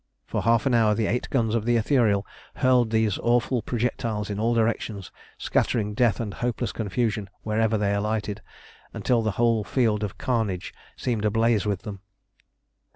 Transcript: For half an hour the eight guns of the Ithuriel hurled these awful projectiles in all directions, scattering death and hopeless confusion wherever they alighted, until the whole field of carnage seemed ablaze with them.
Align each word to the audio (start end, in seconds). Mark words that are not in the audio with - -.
For 0.25 0.41
half 0.41 0.65
an 0.65 0.73
hour 0.73 0.95
the 0.95 1.05
eight 1.05 1.29
guns 1.29 1.53
of 1.53 1.63
the 1.63 1.75
Ithuriel 1.77 2.25
hurled 2.55 2.89
these 2.89 3.19
awful 3.19 3.61
projectiles 3.61 4.31
in 4.31 4.39
all 4.39 4.55
directions, 4.55 5.11
scattering 5.37 5.93
death 5.93 6.19
and 6.19 6.33
hopeless 6.33 6.71
confusion 6.71 7.29
wherever 7.43 7.77
they 7.77 7.93
alighted, 7.93 8.41
until 8.95 9.21
the 9.21 9.29
whole 9.37 9.63
field 9.63 10.03
of 10.03 10.17
carnage 10.17 10.73
seemed 10.97 11.23
ablaze 11.23 11.67
with 11.67 11.83
them. 11.83 11.99